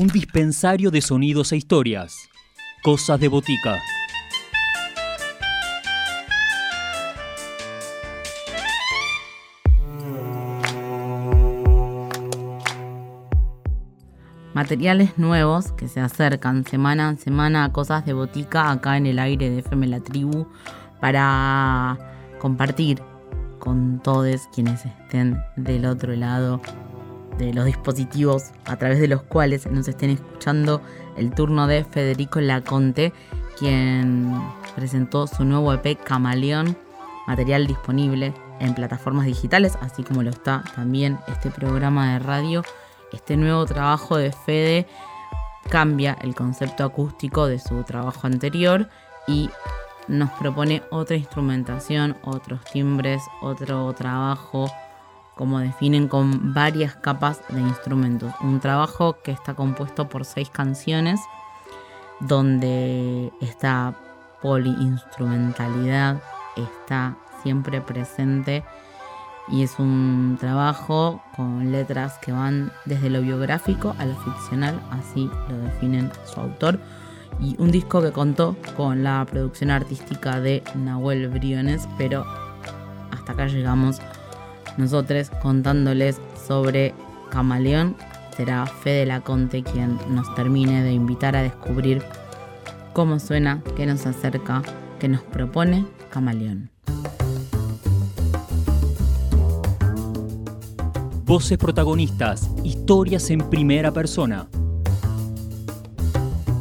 un 0.00 0.08
dispensario 0.08 0.90
de 0.90 1.02
sonidos 1.02 1.52
e 1.52 1.58
historias. 1.58 2.30
Cosas 2.82 3.20
de 3.20 3.28
botica. 3.28 3.76
Materiales 14.54 15.18
nuevos 15.18 15.72
que 15.72 15.86
se 15.86 16.00
acercan 16.00 16.64
semana 16.64 17.10
a 17.10 17.16
semana 17.16 17.64
a 17.64 17.72
cosas 17.72 18.06
de 18.06 18.14
botica 18.14 18.70
acá 18.70 18.96
en 18.96 19.04
el 19.04 19.18
aire 19.18 19.50
de 19.50 19.58
FM 19.58 19.86
La 19.88 20.00
Tribu 20.00 20.46
para 20.98 21.98
compartir 22.38 23.02
con 23.58 24.00
todos 24.02 24.48
quienes 24.54 24.86
estén 24.86 25.38
del 25.56 25.84
otro 25.84 26.16
lado 26.16 26.62
de 27.40 27.54
los 27.54 27.64
dispositivos 27.64 28.50
a 28.66 28.76
través 28.76 29.00
de 29.00 29.08
los 29.08 29.22
cuales 29.22 29.66
nos 29.70 29.88
estén 29.88 30.10
escuchando 30.10 30.82
el 31.16 31.32
turno 31.32 31.66
de 31.66 31.84
Federico 31.84 32.40
Laconte, 32.40 33.12
quien 33.58 34.32
presentó 34.76 35.26
su 35.26 35.44
nuevo 35.44 35.72
EP 35.72 35.98
Camaleón, 36.02 36.76
material 37.26 37.66
disponible 37.66 38.34
en 38.60 38.74
plataformas 38.74 39.26
digitales, 39.26 39.76
así 39.80 40.02
como 40.02 40.22
lo 40.22 40.30
está 40.30 40.62
también 40.74 41.18
este 41.28 41.50
programa 41.50 42.12
de 42.12 42.18
radio. 42.18 42.62
Este 43.12 43.36
nuevo 43.36 43.64
trabajo 43.66 44.16
de 44.16 44.32
Fede 44.32 44.86
cambia 45.68 46.16
el 46.20 46.34
concepto 46.34 46.84
acústico 46.84 47.46
de 47.46 47.58
su 47.58 47.82
trabajo 47.84 48.26
anterior 48.26 48.88
y 49.26 49.50
nos 50.08 50.30
propone 50.32 50.82
otra 50.90 51.16
instrumentación, 51.16 52.16
otros 52.22 52.62
timbres, 52.64 53.22
otro 53.40 53.92
trabajo 53.94 54.70
como 55.40 55.58
definen 55.58 56.06
con 56.06 56.52
varias 56.52 56.96
capas 56.96 57.40
de 57.48 57.60
instrumentos. 57.62 58.30
Un 58.42 58.60
trabajo 58.60 59.16
que 59.22 59.32
está 59.32 59.54
compuesto 59.54 60.06
por 60.06 60.26
seis 60.26 60.50
canciones, 60.50 61.18
donde 62.20 63.32
esta 63.40 63.94
poliinstrumentalidad 64.42 66.20
está 66.58 67.16
siempre 67.42 67.80
presente 67.80 68.62
y 69.48 69.62
es 69.62 69.78
un 69.78 70.36
trabajo 70.38 71.22
con 71.34 71.72
letras 71.72 72.18
que 72.18 72.32
van 72.32 72.70
desde 72.84 73.08
lo 73.08 73.22
biográfico 73.22 73.96
a 73.98 74.04
lo 74.04 74.16
ficcional, 74.16 74.78
así 74.90 75.30
lo 75.48 75.56
definen 75.56 76.12
su 76.26 76.38
autor. 76.38 76.78
Y 77.40 77.56
un 77.58 77.70
disco 77.70 78.02
que 78.02 78.12
contó 78.12 78.56
con 78.76 79.02
la 79.02 79.24
producción 79.24 79.70
artística 79.70 80.38
de 80.38 80.62
Nahuel 80.74 81.28
Briones, 81.28 81.88
pero 81.96 82.26
hasta 83.10 83.32
acá 83.32 83.46
llegamos 83.46 84.02
nosotros 84.76 85.30
contándoles 85.42 86.20
sobre 86.46 86.94
Camaleón. 87.30 87.96
Será 88.36 88.66
Fede 88.66 89.06
Laconte 89.06 89.62
quien 89.62 89.98
nos 90.08 90.34
termine 90.34 90.82
de 90.82 90.92
invitar 90.92 91.36
a 91.36 91.42
descubrir 91.42 92.02
cómo 92.92 93.18
suena, 93.18 93.62
qué 93.76 93.86
nos 93.86 94.06
acerca, 94.06 94.62
qué 94.98 95.08
nos 95.08 95.22
propone 95.22 95.86
Camaleón. 96.10 96.70
Voces 101.24 101.58
protagonistas, 101.58 102.50
historias 102.64 103.30
en 103.30 103.48
primera 103.48 103.92
persona. 103.92 104.48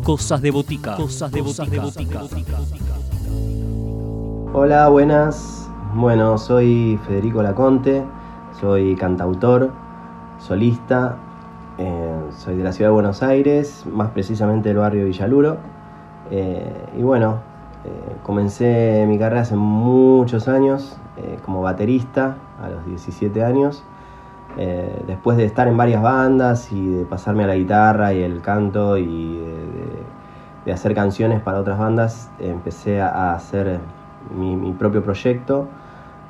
Cosas 0.03 0.41
de 0.41 0.51
botica. 0.51 0.95
Cosas 0.95 1.31
de 1.31 1.41
botica. 1.41 1.83
Hola, 4.53 4.89
buenas. 4.89 5.68
Bueno, 5.95 6.37
soy 6.37 6.99
Federico 7.07 7.41
Laconte, 7.41 8.03
soy 8.61 8.95
cantautor, 8.95 9.71
solista, 10.37 11.15
eh, 11.79 12.25
soy 12.29 12.57
de 12.57 12.63
la 12.63 12.71
ciudad 12.73 12.91
de 12.91 12.93
Buenos 12.93 13.23
Aires, 13.23 13.87
más 13.91 14.11
precisamente 14.11 14.69
del 14.69 14.77
barrio 14.77 15.05
Villaluro. 15.05 15.57
Eh, 16.29 16.89
y 16.95 17.01
bueno, 17.01 17.39
eh, 17.85 18.17
comencé 18.21 19.03
mi 19.07 19.17
carrera 19.17 19.41
hace 19.41 19.55
muchos 19.55 20.47
años 20.47 20.95
como 21.43 21.63
baterista, 21.63 22.37
a 22.63 22.69
los 22.69 22.85
17 22.85 23.43
años. 23.43 23.83
después 25.07 25.37
de 25.37 25.45
estar 25.45 25.67
en 25.67 25.75
varias 25.75 26.01
bandas 26.03 26.71
y 26.71 26.87
de 26.87 27.05
pasarme 27.05 27.45
a 27.45 27.47
la 27.47 27.55
guitarra 27.55 28.13
y 28.13 28.21
el 28.21 28.41
canto 28.41 28.97
y 28.97 29.39
de, 30.65 30.71
hacer 30.71 30.93
canciones 30.93 31.41
para 31.41 31.59
otras 31.59 31.79
bandas, 31.79 32.29
empecé 32.39 33.01
a 33.01 33.33
hacer 33.33 33.79
mi 34.37 34.71
propio 34.73 35.03
proyecto 35.03 35.67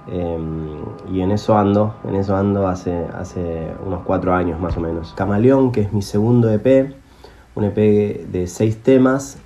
Em, 0.08 0.78
y 1.14 1.22
en 1.22 1.32
eso 1.32 1.58
ando, 1.58 1.96
en 2.08 2.16
eso 2.16 2.36
ando 2.36 2.68
hace, 2.68 3.06
hace 3.14 3.68
unos 3.86 4.02
cuatro 4.06 4.34
años 4.34 4.60
más 4.60 4.78
o 4.78 4.82
menos. 4.82 5.14
Camaleón, 5.16 5.72
que 5.72 5.82
es 5.82 5.94
mi 5.94 6.02
segundo 6.02 6.50
EP, 6.50 6.94
un 7.56 7.64
EP 7.64 7.76
de 8.32 8.48
seis 8.48 8.82
temas, 8.82 9.38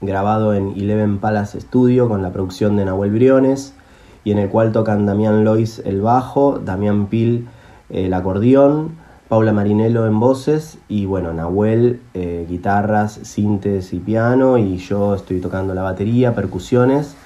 grabado 0.00 0.54
en 0.54 0.68
Eleven 0.76 1.18
Palace 1.18 1.60
Studio 1.60 2.08
con 2.08 2.22
la 2.22 2.30
producción 2.32 2.76
de 2.76 2.84
Nahuel 2.84 3.10
Briones, 3.10 3.74
y 4.24 4.32
en 4.32 4.38
el 4.38 4.48
cual 4.48 4.72
tocan 4.72 5.06
Damián 5.06 5.44
Lois 5.44 5.80
el 5.84 6.00
bajo, 6.00 6.58
Damián 6.58 7.06
Pil 7.06 7.48
el 7.90 8.12
acordeón, 8.12 8.96
Paula 9.28 9.52
Marinello 9.52 10.06
en 10.06 10.20
voces 10.20 10.78
y 10.88 11.06
bueno, 11.06 11.32
Nahuel 11.32 12.00
eh, 12.14 12.46
guitarras, 12.48 13.12
sintes 13.12 13.92
y 13.92 13.98
piano 13.98 14.58
y 14.58 14.76
yo 14.78 15.14
estoy 15.14 15.40
tocando 15.40 15.74
la 15.74 15.82
batería, 15.82 16.34
percusiones 16.34 17.16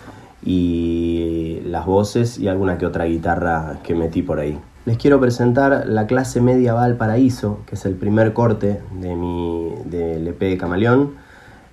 y 0.43 1.20
las 1.65 1.87
voces 1.87 2.39
y 2.39 2.49
alguna 2.49 2.79
que 2.79 2.87
otra 2.87 3.05
guitarra 3.05 3.79
que 3.83 3.95
metí 3.95 4.23
por 4.23 4.39
ahí. 4.39 4.59
Les 4.87 4.97
quiero 4.97 5.21
presentar 5.21 5.85
la 5.87 6.07
clase 6.07 6.41
media 6.41 6.73
Valparaíso, 6.73 7.61
que 7.67 7.75
es 7.75 7.85
el 7.85 7.95
primer 7.95 8.33
corte 8.33 8.81
de 8.99 9.15
mi 9.15 9.75
del 9.85 10.27
EP 10.27 10.41
de 10.41 10.57
Camaleón, 10.57 11.17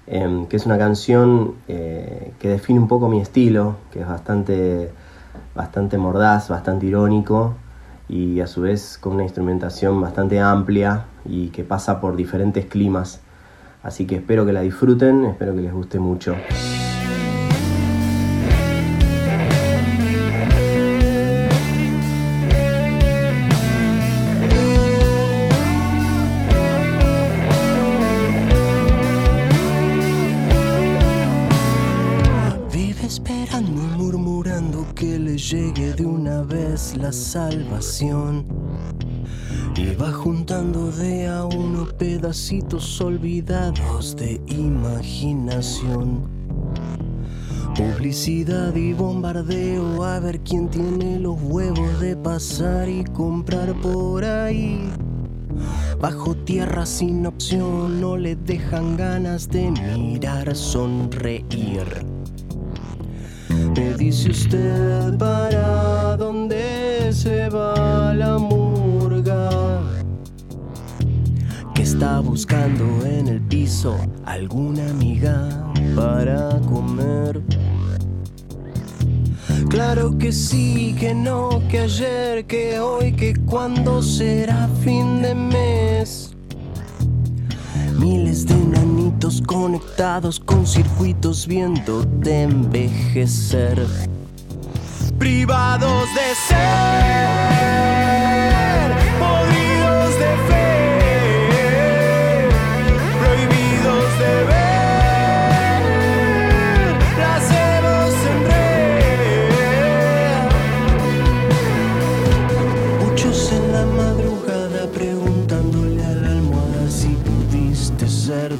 em, 0.07 0.45
que 0.47 0.57
es 0.57 0.65
una 0.65 0.77
canción 0.77 1.55
eh, 1.69 2.33
que 2.39 2.49
define 2.49 2.79
un 2.79 2.87
poco 2.87 3.07
mi 3.07 3.21
estilo, 3.21 3.77
que 3.91 4.01
es 4.01 4.07
bastante, 4.07 4.91
bastante 5.55 5.97
mordaz, 5.97 6.49
bastante 6.49 6.85
irónico 6.85 7.55
y 8.09 8.41
a 8.41 8.47
su 8.47 8.61
vez 8.61 8.97
con 8.97 9.13
una 9.13 9.23
instrumentación 9.23 10.01
bastante 10.01 10.39
amplia 10.39 11.05
y 11.25 11.47
que 11.49 11.63
pasa 11.63 12.01
por 12.01 12.15
diferentes 12.17 12.65
climas. 12.65 13.21
Así 13.83 14.05
que 14.05 14.17
espero 14.17 14.45
que 14.45 14.53
la 14.53 14.61
disfruten, 14.61 15.25
espero 15.25 15.55
que 15.55 15.61
les 15.61 15.73
guste 15.73 15.97
mucho. 15.97 16.35
La 35.53 37.11
salvación. 37.13 38.45
Y 39.77 39.95
va 39.95 40.11
juntando 40.11 40.91
de 40.91 41.27
a 41.27 41.45
uno 41.45 41.85
pedacitos 41.97 42.99
olvidados 42.99 44.15
de 44.17 44.41
imaginación. 44.47 46.27
Publicidad 47.77 48.75
y 48.75 48.91
bombardeo 48.91 50.03
a 50.03 50.19
ver 50.19 50.41
quién 50.41 50.67
tiene 50.67 51.17
los 51.19 51.41
huevos 51.41 51.97
de 52.01 52.17
pasar 52.17 52.89
y 52.89 53.05
comprar 53.05 53.73
por 53.75 54.25
ahí. 54.25 54.89
Bajo 56.01 56.35
tierra 56.35 56.85
sin 56.85 57.25
opción 57.25 58.01
no 58.01 58.17
le 58.17 58.35
dejan 58.35 58.97
ganas 58.97 59.47
de 59.47 59.71
mirar, 59.71 60.53
sonreír. 60.55 62.16
Me 63.77 63.93
dice 63.93 64.31
usted 64.31 65.15
para 65.19 66.17
dónde 66.17 67.13
se 67.13 67.47
va 67.49 68.11
la 68.11 68.39
murga. 68.39 69.49
Que 71.75 71.83
está 71.83 72.19
buscando 72.19 73.05
en 73.05 73.27
el 73.27 73.39
piso 73.39 73.95
alguna 74.25 74.89
amiga 74.89 75.47
para 75.95 76.59
comer. 76.61 77.43
Claro 79.69 80.17
que 80.17 80.31
sí, 80.31 80.95
que 80.99 81.13
no, 81.13 81.61
que 81.69 81.81
ayer, 81.81 82.47
que 82.47 82.79
hoy, 82.79 83.11
que 83.13 83.35
cuando 83.45 84.01
será 84.01 84.67
fin 84.83 85.21
de 85.21 85.35
mes. 85.35 86.35
Miles 87.99 88.47
de 88.47 88.55
conectados 89.45 90.39
con 90.39 90.67
circuitos 90.67 91.47
viéndote 91.47 92.43
envejecer. 92.43 93.85
Privados 95.17 96.07
de 96.13 96.35
ser. 96.47 97.56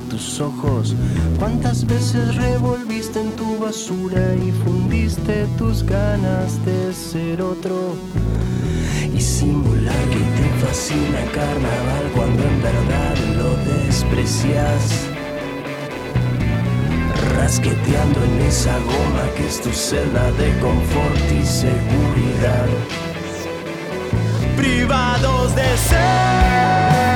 Tus 0.10 0.40
ojos. 0.40 0.96
¿Cuántas 1.38 1.86
veces 1.86 2.36
revolviste 2.36 3.19
en 3.19 3.31
tu 3.31 3.58
basura 3.58 4.34
y 4.36 4.52
fundiste 4.64 5.46
tus 5.58 5.84
ganas 5.84 6.64
de 6.66 6.94
ser 6.94 7.42
otro? 7.42 7.96
Y 9.14 9.19
simular 9.19 9.94
que 10.10 10.19
te 10.19 10.66
fascina 10.66 11.19
carnaval 11.34 12.12
cuando 12.16 12.44
en 12.44 12.62
verdad 12.62 13.18
lo 13.36 13.74
desprecias. 13.74 15.10
Rasqueteando 17.36 18.24
en 18.24 18.42
esa 18.48 18.78
goma 18.80 19.25
que 19.36 19.48
es 19.48 19.62
tu 19.62 19.72
celda 19.72 20.31
de 20.31 20.58
confort 20.60 21.31
y 21.42 21.46
seguridad. 21.46 22.68
Privados 24.56 25.56
de 25.56 25.78
ser. 25.78 27.06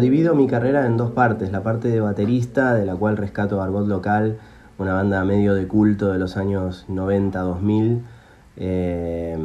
Divido 0.00 0.34
mi 0.34 0.46
carrera 0.46 0.86
en 0.86 0.96
dos 0.96 1.10
partes. 1.10 1.50
La 1.52 1.62
parte 1.62 1.88
de 1.88 2.00
baterista, 2.00 2.74
de 2.74 2.86
la 2.86 2.94
cual 2.94 3.16
rescato 3.16 3.60
Argot 3.60 3.86
Local, 3.86 4.38
una 4.78 4.94
banda 4.94 5.24
medio 5.24 5.54
de 5.54 5.66
culto 5.66 6.12
de 6.12 6.18
los 6.18 6.36
años 6.36 6.86
90-2000, 6.88 8.00
eh, 8.56 9.38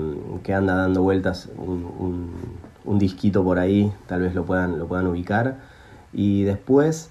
que 0.43 0.53
anda 0.53 0.75
dando 0.75 1.01
vueltas 1.01 1.49
un, 1.57 2.57
disquito 2.99 3.43
por 3.43 3.59
ahí, 3.59 3.91
tal 4.07 4.21
vez 4.21 4.33
lo 4.33 4.45
puedan, 4.45 4.79
lo 4.79 4.87
puedan 4.87 5.07
ubicar. 5.07 5.57
Y 6.13 6.43
después, 6.43 7.09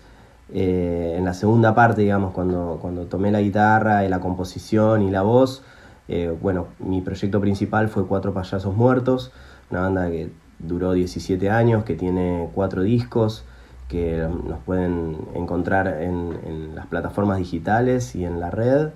eh, 0.53 1.17
en 1.19 1.25
la 1.25 1.35
segunda 1.35 1.75
parte, 1.75 2.03
digamos, 2.03 2.33
cuando, 2.33 2.79
cuando 2.81 3.07
tomé 3.07 3.31
la 3.31 3.41
guitarra 3.41 4.05
y 4.05 4.09
la 4.09 4.21
composición 4.21 5.03
y 5.03 5.11
la 5.11 5.23
voz, 5.23 5.63
eh, 6.09 6.35
bueno, 6.41 6.69
mi 6.79 7.03
proyecto 7.03 7.41
principal 7.41 7.89
fue 7.89 8.07
Cuatro 8.07 8.33
Payasos 8.33 8.75
Muertos, 8.75 9.33
una 9.71 9.81
banda 9.81 10.09
que 10.11 10.31
duró 10.59 10.93
17 10.93 11.51
años, 11.51 11.85
que 11.85 11.95
tiene 11.95 12.49
cuatro 12.55 12.83
discos, 12.83 13.45
que 13.89 14.27
nos 14.47 14.59
pueden 14.61 15.17
encontrar 15.35 15.89
en, 16.03 16.75
las 16.75 16.87
plataformas 16.87 17.39
digitales 17.39 18.15
y 18.15 18.25
en 18.25 18.41
la 18.41 18.51
red. 18.51 18.91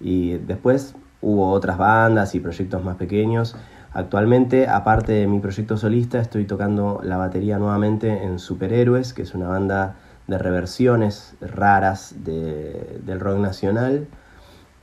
Y 0.00 0.34
después 0.38 0.94
hubo 1.22 1.50
otras 1.50 1.78
bandas 1.78 2.34
y 2.34 2.40
proyectos 2.40 2.84
más 2.84 2.96
pequeños. 2.96 3.56
Actualmente, 3.92 4.68
aparte 4.68 5.12
de 5.12 5.26
mi 5.26 5.40
proyecto 5.40 5.78
solista, 5.78 6.20
estoy 6.20 6.44
tocando 6.44 7.00
la 7.02 7.16
batería 7.16 7.58
nuevamente 7.58 8.24
en 8.24 8.38
Superhéroes, 8.38 9.14
que 9.14 9.22
es 9.22 9.34
una 9.34 9.48
banda 9.48 9.96
de 10.26 10.38
reversiones 10.38 11.34
raras 11.40 12.14
del 12.24 13.20
rock 13.20 13.38
nacional. 13.38 14.06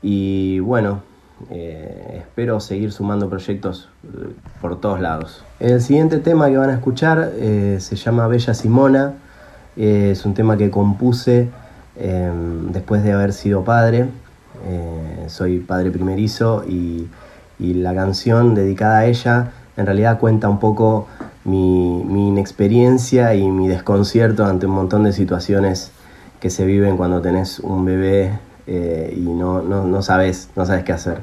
Y 0.01 0.60
bueno, 0.60 1.03
eh, 1.51 2.17
espero 2.19 2.59
seguir 2.59 2.91
sumando 2.91 3.29
proyectos 3.29 3.89
eh, 4.03 4.33
por 4.62 4.79
todos 4.79 5.00
lados. 5.00 5.43
El 5.59 5.81
siguiente 5.81 6.19
tema 6.19 6.50
que 6.50 6.57
van 6.57 6.69
a 6.69 6.73
escuchar 6.73 7.31
eh, 7.35 7.77
se 7.79 7.95
llama 7.95 8.27
Bella 8.27 8.53
Simona. 8.53 9.13
es 9.75 10.25
un 10.25 10.33
tema 10.33 10.55
que 10.57 10.69
compuse 10.69 11.50
em, 11.95 12.71
después 12.71 13.03
de 13.03 13.12
haber 13.12 13.33
sido 13.33 13.63
padre. 13.63 14.07
soy 15.27 15.59
padre 15.59 15.91
primerizo 15.91 16.63
y, 16.67 17.07
la 17.59 17.93
canción 17.95 18.55
dedicada 18.55 19.00
a 19.00 19.05
ella 19.05 19.51
en 19.77 19.85
realidad 19.85 20.19
cuenta 20.19 20.50
un 20.50 20.59
poco 20.59 21.07
mi, 21.45 22.01
inexperiencia 22.27 23.35
y 23.35 23.50
mi 23.50 23.67
desconcierto 23.67 24.45
ante 24.45 24.65
un 24.65 24.73
montón 24.73 25.03
de 25.03 25.13
situaciones 25.13 25.91
que 26.41 26.50
se 26.50 26.65
viven 26.65 26.97
cuando 26.97 27.21
tenés 27.21 27.59
un 27.59 27.85
bebé 27.85 28.31
y 28.67 29.22
no, 29.22 29.62
no, 29.62 30.01
sabes, 30.01 30.50
no 30.55 30.65
sabes 30.65 30.84
qué 30.84 30.93
hacer. 30.93 31.22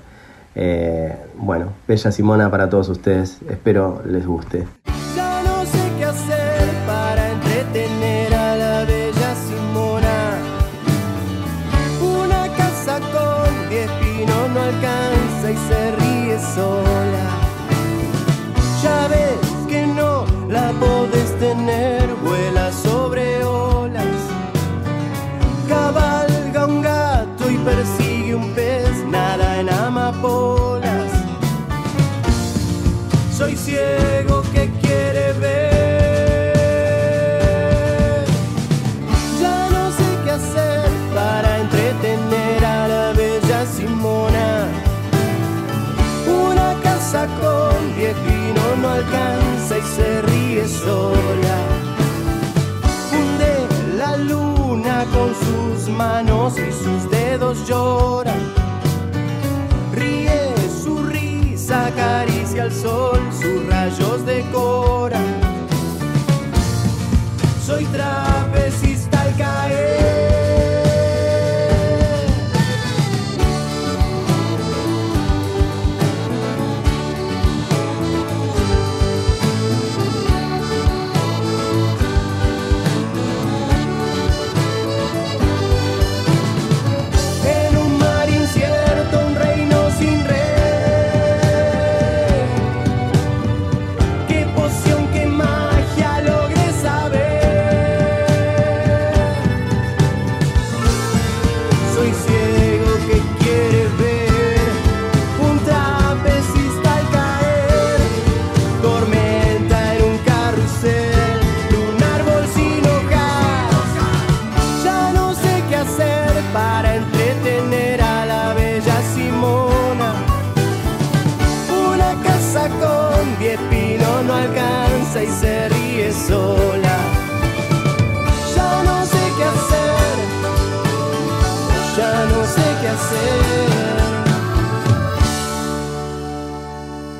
Eh, 0.55 1.15
bueno, 1.37 1.73
Bella 1.87 2.11
Simona 2.11 2.51
para 2.51 2.69
todos 2.69 2.89
ustedes, 2.89 3.39
espero 3.49 4.03
les 4.05 4.27
guste. 4.27 4.67
Sol, 62.69 63.19
sus 63.33 63.67
rayos 63.67 64.27
decoran. 64.27 65.25
Soy 67.65 67.85
trapecista 67.87 69.23
al 69.23 69.37
caer. 69.37 70.00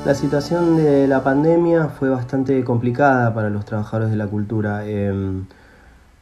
La 0.03 0.15
situación 0.15 0.77
de 0.77 1.07
la 1.07 1.23
pandemia 1.23 1.89
fue 1.89 2.09
bastante 2.09 2.63
complicada 2.63 3.35
para 3.35 3.51
los 3.51 3.65
trabajadores 3.65 4.09
de 4.09 4.17
la 4.17 4.25
cultura. 4.25 4.83
Em, 4.87 5.45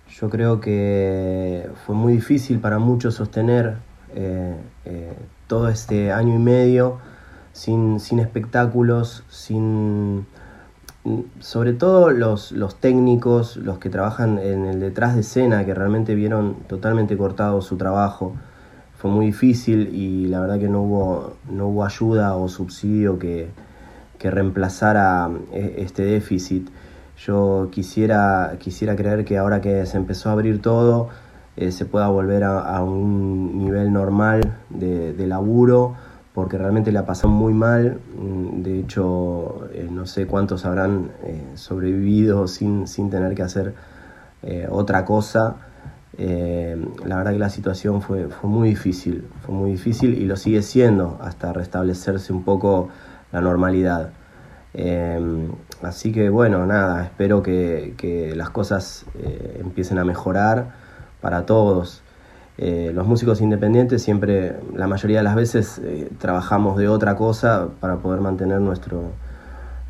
yo 0.10 0.30
creo 0.30 0.60
que 0.60 1.70
fue 1.86 1.96
muy 1.96 2.12
difícil 2.12 2.60
para 2.60 2.78
muchos 2.78 3.16
sostener 3.16 3.78
eh, 4.14 4.54
eh, 4.84 5.14
todo 5.48 5.70
este 5.70 6.12
año 6.12 6.36
y 6.36 6.40
medio 6.40 6.98
sin, 7.54 8.02
sin 8.02 8.20
espectáculos, 8.20 9.24
sin 9.30 10.26
sobre 11.40 11.72
todo 11.72 12.10
los, 12.10 12.52
los 12.52 12.76
técnicos, 12.82 13.56
los 13.56 13.80
que 13.80 13.90
trabajan 13.90 14.40
en 14.40 14.66
el 14.66 14.82
detrás 14.82 15.16
de 15.16 15.22
escena, 15.22 15.66
que 15.66 15.74
realmente 15.74 16.16
vieron 16.16 16.56
totalmente 16.68 17.16
cortado 17.16 17.62
su 17.62 17.78
trabajo. 17.78 18.36
Fue 18.98 19.10
muy 19.10 19.28
difícil 19.28 19.96
y 19.96 20.28
la 20.28 20.42
verdad 20.42 20.60
que 20.60 20.68
no 20.68 20.82
hubo, 20.82 21.38
no 21.50 21.68
hubo 21.70 21.86
ayuda 21.86 22.36
o 22.36 22.50
subsidio 22.50 23.18
que, 23.18 23.48
que 24.20 24.30
reemplazara 24.30 25.30
eh, 25.54 25.76
este 25.80 26.04
déficit. 26.04 26.70
Yo 27.18 27.70
quisiera, 27.72 28.58
quisiera 28.60 28.96
creer 28.96 29.26
que 29.26 29.38
ahora 29.38 29.62
que 29.62 29.86
se 29.86 29.98
empezó 29.98 30.30
a 30.30 30.34
abrir 30.34 30.62
todo, 30.62 31.10
eh, 31.58 31.74
se 31.74 31.86
pueda 31.86 32.08
volver 32.08 32.46
a, 32.46 32.82
un 32.82 33.58
nivel 33.58 33.92
normal 33.92 34.56
de, 34.70 35.12
de 35.12 35.28
laburo, 35.28 35.96
porque 36.34 36.58
realmente 36.58 36.94
la 36.94 37.06
pasan 37.06 37.32
muy 37.32 37.54
mal. 37.54 38.00
Mm, 38.18 38.62
De 38.62 38.80
hecho, 38.80 39.68
eh, 39.74 39.90
no 39.92 40.06
sé 40.06 40.26
cuántos 40.26 40.66
habrán 40.66 41.12
eh, 41.24 41.44
sobrevivido 41.56 42.48
sin, 42.48 42.88
sin 42.88 43.10
tener 43.10 43.36
que 43.36 43.44
hacer 43.44 43.74
otra 44.70 45.04
cosa. 45.04 45.58
La 46.18 47.18
verdad 47.18 47.34
que 47.34 47.40
la 47.40 47.50
situación 47.50 48.02
fue, 48.02 48.30
fue 48.30 48.50
muy 48.50 48.70
difícil, 48.70 49.26
fue 49.42 49.54
muy 49.54 49.72
difícil 49.72 50.14
y 50.14 50.26
lo 50.26 50.38
sigue 50.38 50.62
siendo 50.62 51.18
hasta 51.22 51.52
restablecerse 51.52 52.32
un 52.32 52.44
poco 52.44 52.88
la 53.32 53.42
normalidad. 53.42 54.10
Eh, 54.74 55.48
así 55.82 56.12
que 56.12 56.30
bueno, 56.30 56.66
nada, 56.66 57.04
espero 57.04 57.42
que, 57.42 57.94
que 57.98 58.36
las 58.36 58.50
cosas 58.50 59.06
eh, 59.20 59.58
empiecen 59.62 59.98
a 60.00 60.04
mejorar 60.04 60.72
para 61.22 61.46
todos. 61.46 62.02
Eh, 62.58 62.92
los 62.94 63.08
músicos 63.08 63.42
independientes 63.42 64.04
siempre, 64.04 64.58
la 64.76 64.88
mayoría 64.88 65.20
de 65.20 65.24
las 65.24 65.36
veces, 65.36 65.80
eh, 65.84 66.10
trabajamos 66.20 66.78
de 66.78 66.88
otra 66.88 67.16
cosa 67.16 67.70
para 67.80 67.98
poder 67.98 68.22
mantener 68.22 68.60
nuestro, 68.60 69.12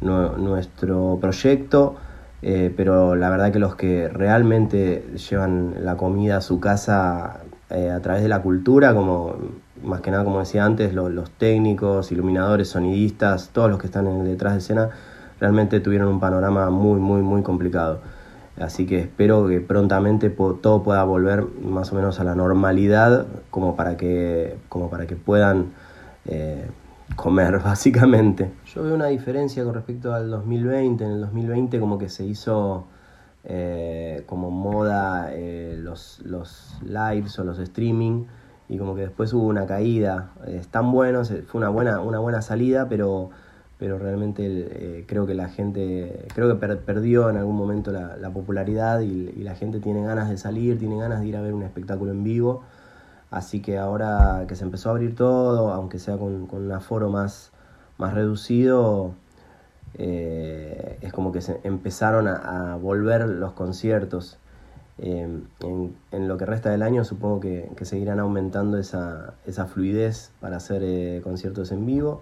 nu- 0.01 0.37
nuestro 0.37 1.17
proyecto, 1.19 1.95
pero 2.41 3.15
la 3.15 3.29
verdad 3.29 3.51
que 3.51 3.59
los 3.59 3.75
que 3.75 4.07
realmente 4.07 5.03
llevan 5.29 5.75
la 5.83 5.97
comida 5.97 6.37
a 6.37 6.41
su 6.41 6.61
casa 6.61 7.41
eh, 7.69 7.91
a 7.91 8.01
través 8.01 8.21
de 8.23 8.29
la 8.29 8.41
cultura, 8.41 8.93
como 8.93 9.35
más 9.83 10.01
que 10.01 10.11
nada, 10.11 10.23
como 10.23 10.39
decía 10.39 10.65
antes, 10.65 10.93
lo- 10.93 11.09
los 11.09 11.29
técnicos, 11.31 12.11
iluminadores, 12.11 12.69
sonidistas, 12.69 13.49
todos 13.53 13.69
los 13.69 13.79
que 13.79 13.87
están 13.87 14.07
en 14.07 14.23
detrás 14.25 14.53
de 14.53 14.59
escena, 14.59 14.89
realmente 15.39 15.79
tuvieron 15.79 16.07
un 16.09 16.19
panorama 16.19 16.69
muy, 16.69 16.99
muy, 16.99 17.21
muy 17.21 17.41
complicado. 17.43 17.99
Así 18.59 18.85
que 18.85 18.99
espero 18.99 19.47
que 19.47 19.61
prontamente 19.61 20.29
todo 20.29 20.83
pueda 20.83 21.03
volver 21.05 21.45
más 21.63 21.93
o 21.93 21.95
menos 21.95 22.19
a 22.19 22.25
la 22.25 22.35
normalidad, 22.35 23.25
como 23.51 23.75
para 23.77 23.95
que, 23.95 24.57
como 24.67 24.89
para 24.89 25.07
que 25.07 25.15
puedan 25.15 25.67
eh, 26.25 26.65
comer, 27.15 27.59
básicamente. 27.63 28.51
Yo 28.75 28.83
veo 28.83 28.95
una 28.95 29.05
diferencia 29.07 29.63
con 29.63 29.73
respecto 29.75 30.13
al 30.13 30.29
2020. 30.29 31.05
En 31.05 31.11
el 31.11 31.21
2020 31.21 31.79
como 31.79 31.97
que 31.97 32.09
se 32.09 32.25
hizo 32.25 32.85
eh, 33.45 34.23
como 34.25 34.51
moda 34.51 35.29
eh, 35.33 35.75
los, 35.79 36.19
los 36.25 36.77
lives 36.83 37.39
o 37.39 37.43
los 37.43 37.59
streaming 37.59 38.25
y 38.67 38.77
como 38.77 38.95
que 38.95 39.01
después 39.01 39.33
hubo 39.33 39.47
una 39.47 39.65
caída. 39.65 40.31
Están 40.47 40.91
buenos, 40.91 41.33
fue 41.47 41.59
una 41.59 41.69
buena, 41.69 42.01
una 42.01 42.19
buena 42.19 42.41
salida, 42.41 42.87
pero, 42.87 43.29
pero 43.79 43.97
realmente 43.97 44.43
eh, 44.45 45.05
creo 45.07 45.25
que 45.25 45.33
la 45.33 45.49
gente, 45.49 46.27
creo 46.35 46.47
que 46.49 46.55
per- 46.55 46.79
perdió 46.81 47.29
en 47.29 47.37
algún 47.37 47.55
momento 47.55 47.91
la, 47.91 48.15
la 48.17 48.29
popularidad 48.29 48.99
y, 49.01 49.33
y 49.35 49.43
la 49.43 49.55
gente 49.55 49.79
tiene 49.79 50.03
ganas 50.03 50.29
de 50.29 50.37
salir, 50.37 50.77
tiene 50.77 50.97
ganas 50.97 51.21
de 51.21 51.27
ir 51.27 51.37
a 51.37 51.41
ver 51.41 51.53
un 51.53 51.63
espectáculo 51.63 52.11
en 52.11 52.23
vivo. 52.23 52.61
Así 53.31 53.61
que 53.61 53.77
ahora 53.77 54.45
que 54.47 54.55
se 54.55 54.63
empezó 54.63 54.89
a 54.89 54.93
abrir 54.93 55.15
todo, 55.15 55.71
aunque 55.71 55.99
sea 55.99 56.17
con, 56.17 56.47
con 56.47 56.63
un 56.65 56.71
aforo 56.71 57.09
más, 57.09 57.51
más 57.97 58.13
reducido, 58.13 59.13
eh, 59.97 60.97
es 61.01 61.13
como 61.13 61.31
que 61.31 61.41
se 61.41 61.59
empezaron 61.63 62.27
a, 62.27 62.75
volver 62.75 63.27
los 63.27 63.53
conciertos. 63.53 64.37
Eh, 64.97 65.27
en, 65.61 65.95
en 66.11 66.27
lo 66.27 66.37
que 66.37 66.45
resta 66.45 66.69
del 66.71 66.81
año 66.81 67.05
supongo 67.05 67.39
que, 67.39 67.71
que 67.77 67.85
seguirán 67.85 68.19
aumentando 68.19 68.77
esa, 68.77 69.35
esa 69.45 69.65
fluidez 69.65 70.31
para 70.41 70.57
hacer 70.57 70.81
eh, 70.83 71.21
conciertos 71.23 71.71
en 71.71 71.85
vivo. 71.85 72.21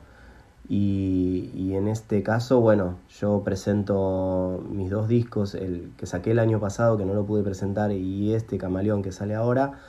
Y, 0.70 1.52
y 1.56 1.76
en 1.76 1.88
este 1.88 2.24
caso, 2.24 2.60
bueno, 2.60 2.98
yo 3.20 3.42
presento 3.44 4.64
mis 4.70 4.90
dos 4.90 5.08
discos, 5.08 5.56
el 5.56 5.92
que 5.98 6.06
saqué 6.06 6.32
el 6.32 6.40
año 6.40 6.60
pasado, 6.60 6.98
que 6.98 7.06
no 7.06 7.14
lo 7.14 7.26
pude 7.26 7.42
presentar, 7.42 7.92
y 7.92 8.34
este 8.34 8.58
Camaleón 8.58 9.02
que 9.02 9.14
sale 9.14 9.34
ahora, 9.34 9.80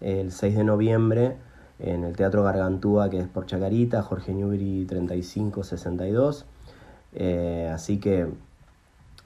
el 0.00 0.32
6 0.32 0.56
de 0.56 0.64
noviembre 0.64 1.36
en 1.78 2.04
el 2.04 2.16
Teatro 2.16 2.44
Gargantúa, 2.44 3.10
que 3.10 3.18
es 3.18 3.28
por 3.28 3.46
Chacarita, 3.46 4.02
Jorge 4.02 4.32
Newbery 4.32 4.86
3562. 4.86 6.46
Eh, 7.14 7.70
así 7.72 7.98
que 7.98 8.26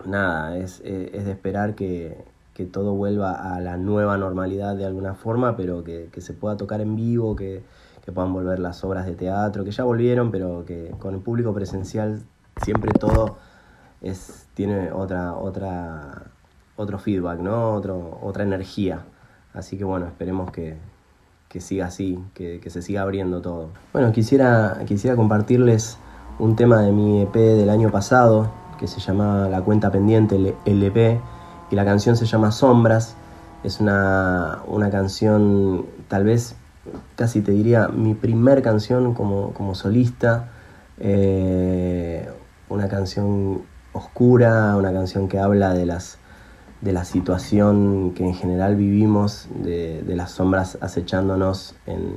nada, 0.05 0.57
es, 0.57 0.81
es 0.85 1.25
de 1.25 1.31
esperar 1.31 1.75
que, 1.75 2.17
que 2.55 2.65
todo 2.65 2.95
vuelva 2.95 3.55
a 3.55 3.61
la 3.61 3.77
nueva 3.77 4.17
normalidad 4.17 4.77
de 4.77 4.87
alguna 4.87 5.15
forma, 5.15 5.57
pero 5.57 5.85
que, 5.85 6.09
que 6.11 6.21
se 6.21 6.33
pueda 6.33 6.57
tocar 6.57 6.81
en 6.81 6.97
vivo, 6.97 7.37
que, 7.37 7.63
que 8.05 8.13
puedan 8.13 8.33
volver 8.33 8.59
las 8.61 8.83
obras 8.85 9.05
de 9.05 9.15
teatro, 9.15 9.65
que 9.65 9.73
ya 9.73 9.85
volvieron, 9.85 10.31
pero 10.31 10.65
que 10.65 10.93
con 10.99 11.15
el 11.15 11.21
público 11.21 11.53
presencial 11.53 12.23
siempre 12.63 12.93
todo 12.99 13.37
es, 14.01 14.47
tiene 14.55 14.91
otra, 14.93 15.35
otra, 15.35 16.25
otro 16.77 16.99
feedback, 16.99 17.41
¿no? 17.41 17.75
Otro, 17.75 18.19
otra 18.23 18.45
energía. 18.45 19.05
Así 19.53 19.77
que 19.77 19.85
bueno, 19.85 20.07
esperemos 20.07 20.51
que, 20.51 20.77
que 21.49 21.61
siga 21.61 21.87
así, 21.87 22.19
que, 22.33 22.61
que 22.61 22.71
se 22.71 22.81
siga 22.81 23.03
abriendo 23.03 23.43
todo. 23.43 23.69
Bueno, 23.93 24.13
quisiera, 24.13 24.81
quisiera 24.87 25.17
compartirles 25.17 25.99
un 26.39 26.57
tema 26.57 26.83
de 26.83 26.93
mi 26.93 27.23
EP 27.23 27.35
del 27.35 27.71
año 27.71 27.91
pasado, 27.91 28.51
que 28.79 28.87
se 28.87 29.01
llama 29.01 29.49
La 29.49 29.63
Cuenta 29.63 29.91
Pendiente, 29.91 30.37
el 30.37 30.55
LP, 30.65 31.21
y 31.71 31.77
la 31.77 31.85
canción 31.85 32.17
se 32.17 32.27
llama 32.27 32.53
Sombras. 32.53 33.17
Es 33.65 33.81
una, 33.81 34.61
una 34.67 34.91
canción, 34.91 35.87
tal 36.09 36.25
vez, 36.25 36.57
casi 37.17 37.41
te 37.41 37.53
diría, 37.53 37.89
mi 37.89 38.15
primer 38.15 38.63
canción 38.63 39.15
como, 39.15 39.53
como 39.53 39.75
solista. 39.75 40.51
Eh, 40.99 42.29
una 42.69 42.89
canción 42.89 43.63
oscura, 43.93 44.77
una 44.77 44.93
canción 44.93 45.29
que 45.29 45.39
habla 45.39 45.73
de 45.73 45.87
las, 45.87 46.19
de 46.81 46.93
la 46.93 47.05
situación 47.05 48.13
que 48.15 48.25
en 48.25 48.35
general 48.35 48.77
vivimos, 48.77 49.49
de, 49.55 50.03
las 50.09 50.33
sombras 50.33 50.79
acechándonos 50.81 51.75
en, 51.87 52.15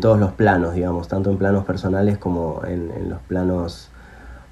todos 0.00 0.18
los 0.18 0.32
planos, 0.32 0.74
digamos, 0.74 1.08
tanto 1.08 1.30
en 1.30 1.38
planos 1.38 1.64
personales 1.64 2.18
como 2.18 2.62
en, 2.64 3.08
los 3.08 3.20
planos 3.20 3.90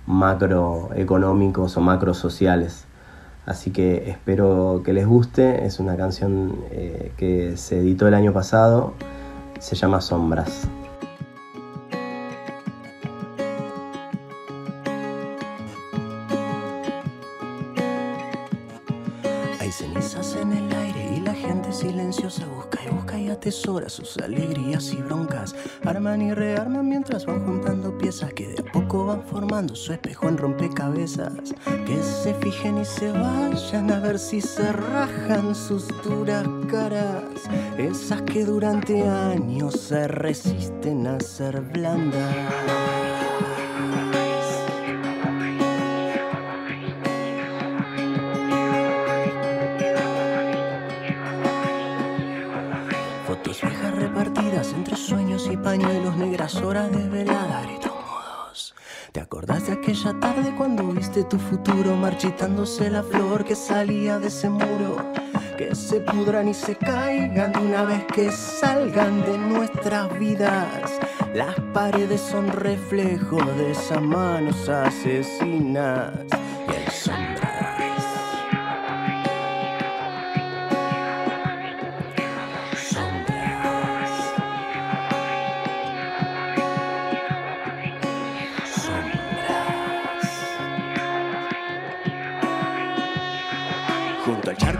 macroeconómicos 0.06 1.76
o 1.76 1.80
macrosociales. 1.80 2.84
Así 3.46 3.70
que 3.70 4.10
espero 4.10 4.82
que 4.84 4.92
les 4.92 5.06
guste, 5.06 5.64
es 5.64 5.80
una 5.80 5.96
canción 5.96 6.56
eh, 6.70 7.12
que 7.16 7.56
se 7.56 7.78
editó 7.78 8.08
el 8.08 8.14
año 8.14 8.32
pasado, 8.32 8.94
se 9.58 9.74
llama 9.74 10.00
Sombras. 10.00 10.68
Sus 23.88 24.16
alegrías 24.18 24.92
y 24.92 24.96
broncas. 24.96 25.54
Arman 25.84 26.22
y 26.22 26.34
rearman 26.34 26.88
mientras 26.88 27.26
van 27.26 27.44
juntando 27.44 27.96
piezas 27.96 28.32
que 28.32 28.48
de 28.48 28.60
a 28.60 28.72
poco 28.72 29.06
van 29.06 29.22
formando 29.22 29.74
su 29.74 29.92
espejo 29.92 30.28
en 30.28 30.38
rompecabezas. 30.38 31.54
Que 31.86 32.02
se 32.02 32.34
fijen 32.34 32.78
y 32.78 32.84
se 32.84 33.10
vayan 33.12 33.90
a 33.90 34.00
ver 34.00 34.18
si 34.18 34.40
se 34.40 34.72
rajan 34.72 35.54
sus 35.54 35.88
duras 36.02 36.46
caras. 36.70 37.22
Esas 37.76 38.22
que 38.22 38.44
durante 38.44 39.06
años 39.08 39.74
se 39.74 40.08
resisten 40.08 41.06
a 41.06 41.20
ser 41.20 41.60
blandas. 41.60 42.97
Tu 61.28 61.38
futuro 61.38 61.94
marchitándose 61.94 62.90
la 62.90 63.02
flor 63.02 63.44
que 63.44 63.54
salía 63.54 64.18
de 64.18 64.28
ese 64.28 64.48
muro? 64.48 64.96
Que 65.56 65.74
se 65.74 66.00
pudran 66.00 66.48
y 66.48 66.54
se 66.54 66.74
caigan 66.76 67.56
una 67.58 67.82
vez 67.84 68.04
que 68.14 68.30
salgan 68.30 69.22
de 69.22 69.36
nuestras 69.36 70.18
vidas. 70.18 70.98
Las 71.34 71.54
paredes 71.74 72.20
son 72.20 72.48
reflejos 72.48 73.44
de 73.56 73.72
esas 73.72 74.00
manos 74.00 74.68
asesinas 74.68 76.12
y 76.68 76.74
el 76.74 76.90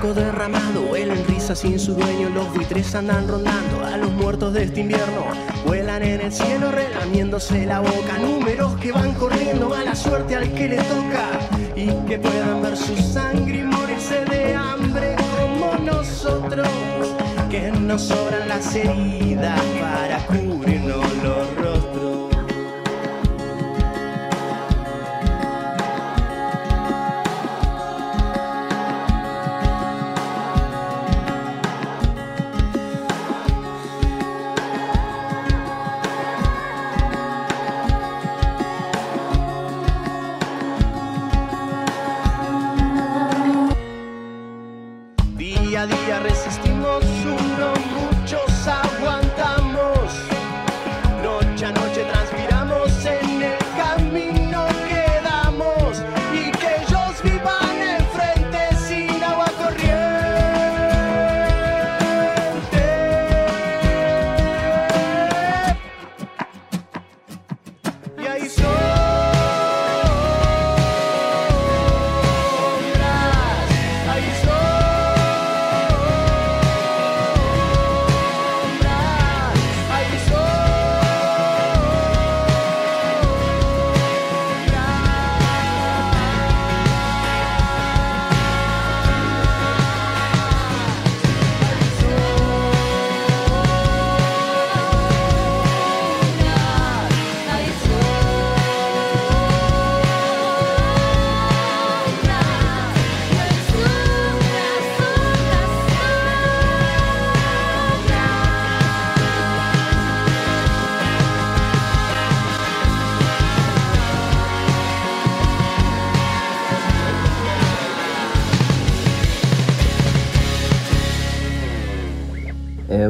derramado, 0.07 0.95
en 0.95 1.27
risas 1.27 1.59
sin 1.59 1.79
su 1.79 1.95
dueño, 1.95 2.31
los 2.31 2.55
buitres 2.55 2.95
andan 2.95 3.27
rondando 3.27 3.85
a 3.85 3.97
los 3.97 4.13
muertos 4.13 4.55
de 4.55 4.63
este 4.65 4.81
invierno. 4.81 5.27
Vuelan 5.67 6.03
en 6.05 6.21
el 6.21 6.33
cielo 6.33 6.71
relamiéndose 6.71 7.67
la 7.67 7.81
boca, 7.81 8.17
números 8.19 8.77
que 8.79 8.93
van 8.93 9.13
corriendo 9.15 9.75
a 9.75 9.83
la 9.83 9.97
suerte 9.97 10.37
al 10.37 10.53
que 10.55 10.69
le 10.69 10.77
toca 10.77 11.27
y 11.75 11.89
que 12.07 12.19
puedan 12.19 12.63
ver 12.63 12.77
su 12.77 12.97
sangre 12.97 13.59
y 13.59 13.63
morirse 13.65 14.25
de 14.27 14.55
hambre 14.55 15.17
como 15.37 15.75
nosotros, 15.85 16.69
que 17.51 17.73
nos 17.73 18.03
sobran 18.03 18.49
las 18.49 18.75
heridas 18.77 19.61
para 19.81 20.19
cubrirnos 20.27 21.08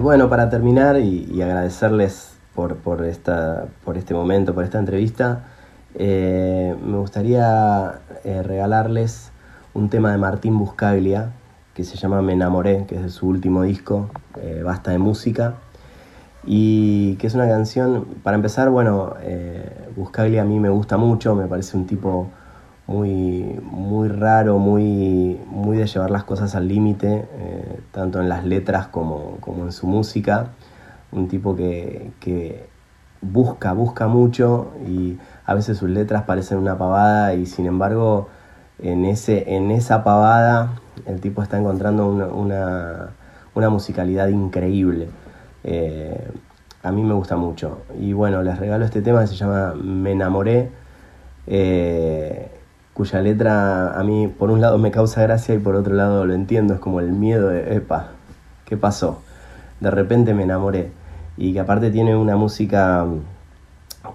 bueno, 0.09 0.31
para 0.31 0.49
terminar 0.49 0.99
y, 0.99 1.43
agradecerles 1.43 2.39
por, 2.55 3.05
esta, 3.05 3.67
por 3.85 3.99
este 3.99 4.15
momento, 4.15 4.55
por 4.55 4.65
esta 4.65 4.79
entrevista, 4.79 5.45
eh, 5.97 6.75
me 6.83 6.97
gustaría 6.97 8.01
eh, 8.25 8.43
regalarles 8.43 9.33
un 9.75 9.91
tema 9.91 10.11
de 10.11 10.17
Martín 10.17 10.59
Buscaglia 10.59 11.33
que 11.75 11.85
se 11.85 11.99
llama 11.99 12.23
Me 12.23 12.33
enamoré, 12.33 12.87
que 12.89 12.95
es 12.95 13.03
de 13.03 13.11
su 13.11 13.29
último 13.29 13.65
disco, 13.65 14.09
eh, 14.41 14.63
Basta 14.65 14.93
de 14.93 14.99
Música, 14.99 15.57
y 16.43 17.17
que 17.17 17.27
es 17.27 17.35
una 17.35 17.47
canción, 17.47 18.07
para 18.23 18.35
empezar, 18.35 18.71
bueno, 18.71 19.13
Buscaglia 19.95 20.41
a 20.41 20.47
mí 20.47 20.59
me 20.59 20.71
gusta 20.71 20.97
mucho, 20.97 21.35
me 21.35 21.47
parece 21.49 21.77
un 21.77 21.87
tipo 21.87 22.31
muy, 22.89 23.61
muy 23.63 24.09
raro, 24.09 24.59
muy, 24.59 25.39
muy 25.47 25.77
de 25.77 25.87
llevar 25.87 26.11
las 26.11 26.25
cosas 26.25 26.55
al 26.55 26.69
límite, 26.69 27.29
eh, 27.33 27.81
tanto 27.93 28.19
en 28.19 28.31
las 28.31 28.45
letras 28.47 28.89
como, 28.89 29.39
en 29.47 29.73
su 29.73 29.87
música. 29.87 30.49
Un 31.13 31.29
tipo 31.29 31.55
que, 31.55 32.67
busca, 33.21 33.75
busca 33.75 34.09
mucho 34.09 34.73
y 34.87 35.19
a 35.45 35.55
veces 35.55 35.77
sus 35.77 35.91
letras 35.91 36.23
parecen 36.23 36.59
una 36.59 36.79
pavada 36.79 37.35
y 37.35 37.47
sin 37.47 37.67
embargo 37.67 38.29
en, 38.79 39.05
ese, 39.05 39.55
en 39.57 39.71
esa 39.71 40.05
pavada 40.05 40.77
el 41.07 41.21
tipo 41.21 41.43
está 41.43 41.59
encontrando 41.59 42.07
una, 42.09 43.11
musicalidad 43.69 44.29
increíble. 44.29 45.09
Eh, 45.63 46.31
a 46.83 46.91
mí 46.91 47.03
me 47.03 47.13
gusta 47.13 47.37
mucho. 47.37 47.83
Y 48.01 48.15
bueno, 48.15 48.43
les 48.43 48.59
regalo 48.59 48.85
este 48.87 49.03
tema 49.03 49.21
que 49.21 49.27
se 49.27 49.35
llama 49.35 49.75
Me 49.75 50.13
enamoré. 50.13 50.71
Eh, 51.47 52.58
cuya 52.99 53.23
letra 53.23 53.93
a 53.97 54.03
mí 54.03 54.27
por 54.27 54.51
un 54.51 54.61
lado 54.61 54.77
me 54.77 54.91
causa 54.91 55.23
gracia 55.23 55.55
y 55.55 55.59
por 55.59 55.77
otro 55.77 55.95
lado 55.95 56.27
lo 56.27 56.35
entiendo, 56.35 56.75
es 56.75 56.81
como 56.81 56.99
el 56.99 57.13
miedo 57.13 57.47
de, 57.47 57.77
epa, 57.77 58.09
¿qué 58.65 58.77
pasó? 58.77 59.23
De 59.79 59.89
repente 59.93 60.35
me 60.35 60.43
enamoré 60.43 60.91
y 61.37 61.53
que 61.53 61.61
aparte 61.61 61.93
tiene 61.93 62.17
una 62.17 62.35
música 62.35 63.07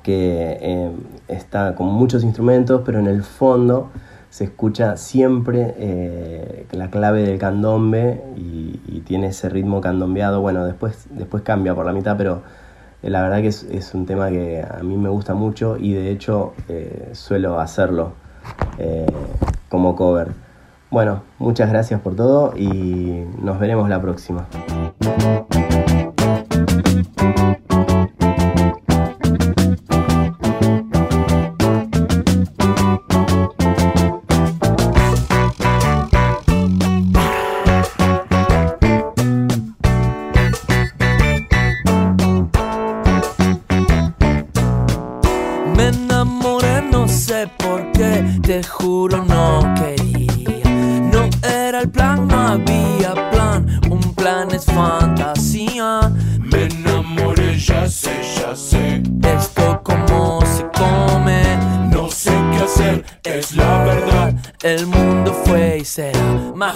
que 0.04 0.58
eh, 0.60 0.92
está 1.30 1.76
con 1.76 1.88
muchos 1.88 2.26
instrumentos, 2.26 2.82
pero 2.86 3.00
en 3.00 3.08
el 3.08 3.24
fondo 3.24 3.90
se 4.30 4.44
escucha 4.44 4.98
siempre 4.98 5.76
eh, 5.78 6.68
la 6.74 6.90
clave 6.90 7.24
del 7.24 7.40
candombe 7.40 8.22
y, 8.36 8.74
tiene 9.06 9.28
ese 9.28 9.50
ritmo 9.50 9.82
candombeado. 9.82 10.42
Bueno, 10.42 10.66
después, 10.66 11.08
después 11.10 11.44
cambia 11.44 11.76
por 11.76 11.86
la 11.86 11.94
mitad, 11.94 12.18
pero 12.18 12.42
eh, 13.02 13.10
la 13.10 13.22
verdad 13.22 13.42
que 13.42 13.48
es, 13.48 13.92
un 13.94 14.06
tema 14.06 14.30
que 14.30 14.62
a 14.62 14.82
mí 14.82 14.98
me 14.98 15.10
gusta 15.10 15.34
mucho 15.34 15.78
y 15.78 15.94
de 15.94 16.10
hecho 16.10 16.54
suelo 17.14 17.60
hacerlo 17.60 18.23
como 19.70 19.96
cover. 19.96 20.32
Bueno, 20.92 21.24
muchas 21.40 21.70
gracias 21.70 22.00
por 22.02 22.16
todo 22.16 22.54
y 22.56 23.26
nos 23.42 23.60
veremos 23.60 23.90
la 23.90 24.00
próxima. 24.00 24.46
el 51.84 51.90
plan, 51.90 52.28
no 52.28 52.40
había 52.40 53.14
plan. 53.32 53.68
Un 53.90 54.02
plan 54.16 54.50
es 54.52 54.66
fantasía. 54.66 56.12
Me 56.40 56.66
enamoré, 56.66 57.58
ya 57.60 57.88
sé, 57.88 58.22
ya 58.38 58.56
sé. 58.56 59.04
Esto 59.22 59.82
como 59.84 60.42
se 60.46 60.64
come. 60.78 61.42
No 61.92 62.10
sé 62.10 62.32
qué 62.52 62.64
hacer, 62.64 63.06
es 63.24 63.56
la 63.56 63.84
verdad. 63.84 64.34
El 64.62 64.88
mundo 64.88 65.34
fue 65.46 65.80
y 65.82 65.86
será 65.86 66.24
más. 66.56 66.76